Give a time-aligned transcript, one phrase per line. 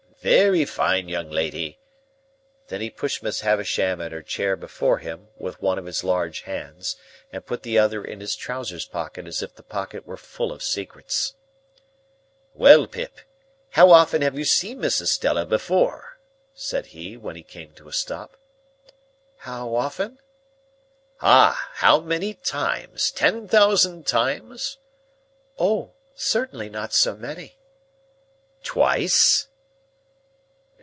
[0.23, 1.79] Very fine young lady!"
[2.67, 6.41] Then he pushed Miss Havisham in her chair before him, with one of his large
[6.41, 6.95] hands,
[7.33, 10.61] and put the other in his trousers pocket as if the pocket were full of
[10.61, 11.33] secrets.
[12.53, 13.21] "Well, Pip!
[13.71, 16.19] How often have you seen Miss Estella before?"
[16.53, 18.37] said he, when he came to a stop.
[19.37, 20.19] "How often?"
[21.19, 21.71] "Ah!
[21.73, 23.09] How many times?
[23.09, 24.77] Ten thousand times?"
[25.57, 25.93] "Oh!
[26.13, 27.57] Certainly not so many."
[28.61, 29.47] "Twice?"